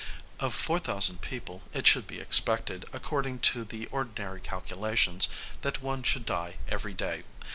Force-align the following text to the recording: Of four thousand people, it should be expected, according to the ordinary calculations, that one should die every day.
Of 0.39 0.55
four 0.55 0.79
thousand 0.79 1.21
people, 1.21 1.61
it 1.73 1.85
should 1.85 2.07
be 2.07 2.19
expected, 2.19 2.85
according 2.91 3.37
to 3.53 3.63
the 3.63 3.85
ordinary 3.91 4.41
calculations, 4.41 5.29
that 5.61 5.83
one 5.83 6.01
should 6.01 6.25
die 6.25 6.55
every 6.67 6.95
day. 6.95 7.21